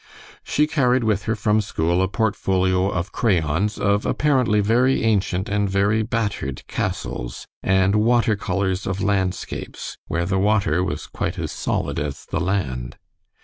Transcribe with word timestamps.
She 0.43 0.65
carried 0.65 1.03
with 1.03 1.25
her 1.25 1.35
from 1.35 1.61
school 1.61 2.01
a 2.01 2.07
portfolio 2.07 2.89
of 2.89 3.11
crayons 3.11 3.77
of 3.77 4.03
apparently 4.03 4.59
very 4.59 5.03
ancient 5.03 5.47
and 5.47 5.69
very 5.69 6.01
battered 6.01 6.65
castles; 6.65 7.45
and 7.61 7.93
water 7.93 8.35
colors 8.35 8.87
of 8.87 9.01
landscapes, 9.03 9.99
where 10.07 10.25
the 10.25 10.39
water 10.39 10.83
was 10.83 11.05
quite 11.05 11.37
as 11.37 11.51
solid 11.51 11.99
as 11.99 12.25
the 12.25 12.39
land. 12.39 12.97